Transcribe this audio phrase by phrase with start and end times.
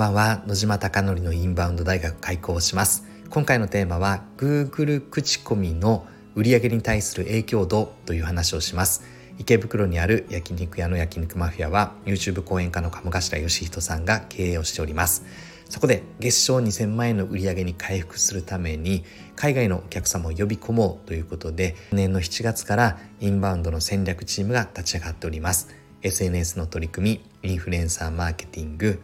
[0.00, 0.42] ばんは。
[0.46, 3.04] 野島貴則のインバウンド大学開校します。
[3.28, 9.02] 今回のテーマは Google 口コミの売上に対する影響度という話をします。
[9.38, 15.22] 池袋にある焼肉屋の焼肉マフィアは YouTube 講演家の鴨頭義人さんが経営をしております。
[15.68, 19.04] そこで月賞2000万円の売り上げに回復するために
[19.36, 25.68] 海外のお客様を呼び込もうということで年の7月からインバウンドの戦略チームが立ち上がっております。
[26.00, 29.02] SNS の取り組みインフルエンサーマーケティング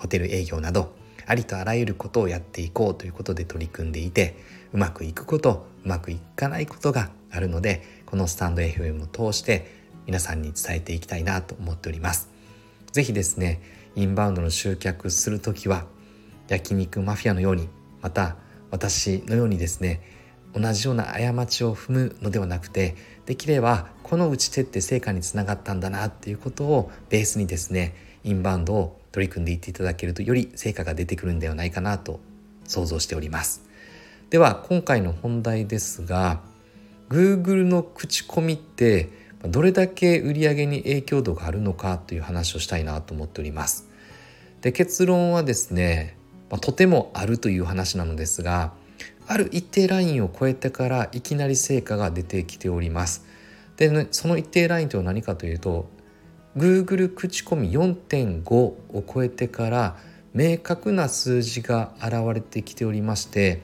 [0.00, 0.94] ホテル営業など
[1.26, 4.34] ありとあらゆることをやっていこうということで取り組んでいて
[4.72, 9.70] うまくいくことうまくいかないことがあるのでこのスタンド FM を通して
[10.06, 12.30] 皆さんに伝えていきたいなと思っております。
[12.92, 13.60] 是非ですね
[13.94, 15.84] インバウンドの集客する時は
[16.48, 17.68] 焼肉マフィアのように
[18.00, 18.36] また
[18.70, 20.00] 私のようにですね
[20.54, 22.96] 同じような過ちを踏むのではなくて
[23.26, 27.94] できればこの打ち手って成果につながったんだなっていうことをベースにですね
[28.24, 32.20] インバウンドを取り組んでいっていただけるとより成果が出てくるんではないかなと
[32.64, 33.62] 想像しております。
[34.30, 36.40] では今回の本題ですが
[37.08, 39.08] Google の口コミって
[39.42, 43.88] どれだけ売上に影響度があるのかという話をしたいなと思っております。
[44.60, 46.16] で結論はですね、
[46.50, 48.72] まあ、とてもあるという話なのですが
[49.26, 53.24] ある一定ラインを超えてからいきなり成果が出てきております。
[53.76, 55.88] で、その一定ラインとは何かというと
[56.60, 58.76] Google 口コミ4.5を
[59.10, 59.96] 超えてから
[60.34, 63.62] 明確な数字が現れてきておりまして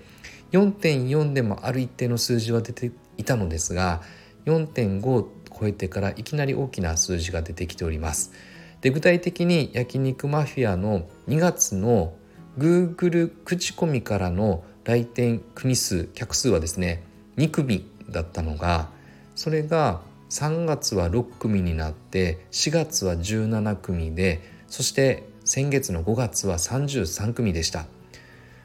[0.53, 4.01] 4.4でもある一定の数字は出ていたのですが
[4.47, 5.31] 4.5を
[5.61, 8.33] 超えてからいきなり大きな数字が出てきております。
[8.81, 12.15] で具体的に焼肉マフィアの2月の
[12.57, 17.03] Google 口コミからの来店組数客数はですね
[17.37, 18.89] 2組だったのが
[19.35, 27.87] それが3月は6組になって4月は17組でそして先月の5月は33組でした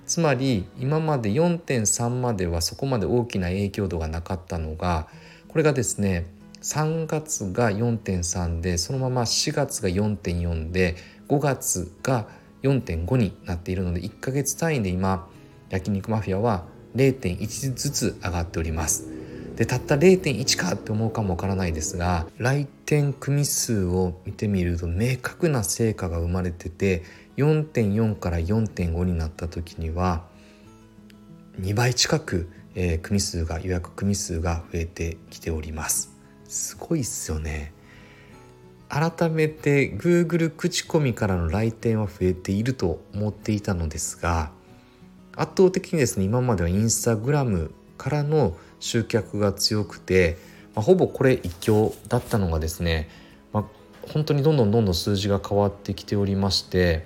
[0.07, 5.07] つまり今まで4.3まではそこまで大きな影響度がなかったのが
[5.47, 6.25] これがですね
[6.61, 10.95] 3月が4.3でそのまま4月が4.4で
[11.27, 12.27] 5月が
[12.63, 15.27] 4.5になっているので1ヶ月単位で今
[15.69, 19.20] 焼肉マフィアは0.1ずつ上がっております。
[19.55, 27.03] でたった0.1かって思うかもわからないですが来店組数を見てみると明確な成果が生まれてて
[27.37, 30.23] 4.4から4.5になった時には
[31.59, 36.11] 2倍近く、えー、組数が予約組数が増えてきております。
[36.47, 37.73] すごいっすよね。
[38.89, 44.51] 改めて Google 口コミからの来店は増えていると思っていたのですが
[45.33, 50.37] 圧倒的にですね今まではインスタグラムからの集客が強くて、
[50.75, 53.07] まあ、ほぼこれ一強だったのがですね、
[53.53, 53.63] まあ、
[54.11, 57.05] 本当にどんどんどんどん数字が変わってきておりまして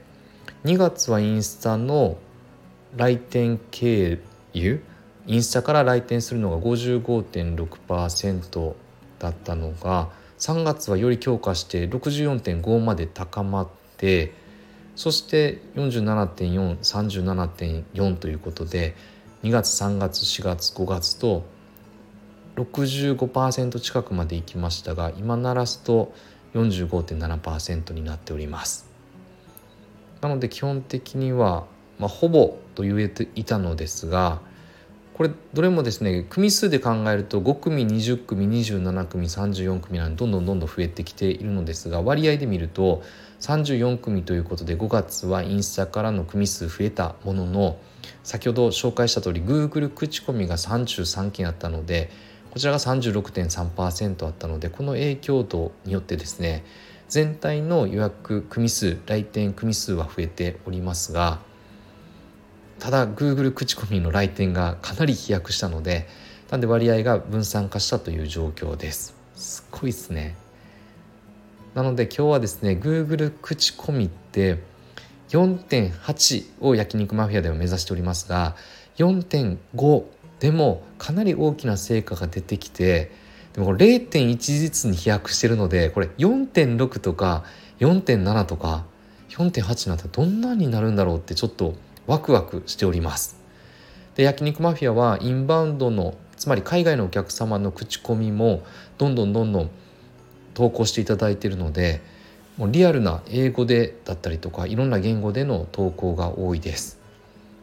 [0.63, 2.17] 2月はインスタの
[2.95, 4.17] 来店経
[4.53, 4.81] 由
[5.27, 8.73] インスタから来店するのが55.6%
[9.19, 10.09] だったのが
[10.39, 14.33] 3月はより強化して64.5まで高まって
[14.95, 18.95] そして47.437.4ということで
[19.43, 21.43] 2月3月4月5月と
[22.55, 26.13] 65%近くまで行きましたが今ならすと
[26.53, 28.89] 45.7%になっております。
[30.21, 31.65] なので基本的には、
[31.99, 34.41] まあ、ほぼと言えていたのですが
[35.13, 43.03] これどれもですね組数で考えると5組20組27組34組なんどんどんどんどん増えてきているのですが割合で見ると
[43.39, 47.77] 34組ということで5月はインスタからの組数増えたものの
[48.23, 52.09] 先ほど紹介した通り Google 口コミが33件あったので
[52.55, 56.63] こちらが36.3%あったのでこの影響度によってですね
[57.09, 61.41] 全体の予約組数来店組数は増えておりますが
[62.79, 66.07] ただ Google 口コミの来店がかなり飛躍したので
[66.49, 69.15] なんで割合が分散化したという状況です。
[69.35, 70.37] すごいですね。
[71.73, 74.59] なので今日はですね Google 口コミって
[75.27, 78.55] 4.8を焼肉マフィアでは目指しておりますが
[78.97, 83.11] 4.5でもかなり大きな成果が出てきて
[83.53, 87.45] でも0.1ずつに飛躍してるのでこれ4.6とか
[87.79, 88.85] 4.7とか
[89.29, 91.75] 4.8になったらどんなになるんだろうってちょっと
[92.07, 93.39] ワクワクしております。
[94.15, 98.63] で焼肉マフィアはインバウンドのつまり海外のお客様の口コミも
[98.97, 99.69] どんどんどんどん
[100.53, 102.01] 投稿していただいているので
[102.57, 106.99] もうリアルな英語でだったりとかいろんな言語での投稿が多いです。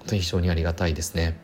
[0.00, 1.38] 本当に非常にありがたいですね。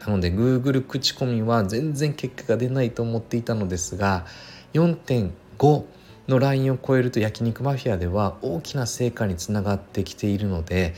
[0.00, 4.26] なので Google 口コミは全然結果が出ないと思っていたのですが
[4.74, 5.84] 4.5
[6.28, 10.94] のラインを超えると焼肉マフィアでは大きな成果につながってきているので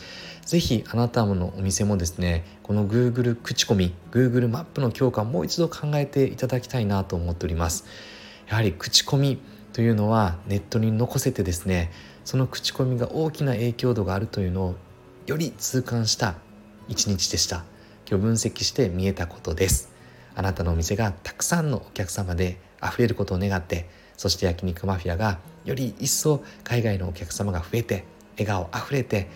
[0.46, 7.84] ぜひあなたのお店もですねこの Google 口コミ Google マップの強化もう一度考えていただきたいなと思っております。
[8.48, 9.38] やはり口コミ
[9.74, 11.92] というのはネットに残せてですね
[12.24, 14.74] その口コミが大きな影響度があるというのを
[15.26, 16.36] より痛感した
[16.88, 17.64] 一日でした。
[18.08, 19.98] 今日分析して見えたことです。
[20.34, 28.04] あなたのお店がたくさんのお客様で溢れることを願ってそして焼肉マフィアがより一層海外のお客様が増えて
[28.36, 29.28] 笑顔あふれて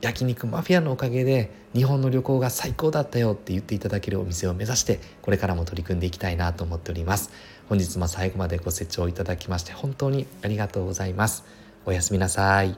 [0.00, 7.30] 焼肉マフィアのおかげで日本の旅行が最高だったよって言っていただけるお店を目指してこれからも取り組んでいきたいなと思っております。
[7.68, 11.44] 本日も最後までご清聴いただきまして本当にありがとうございます。
[11.84, 12.76] おやすみなさい。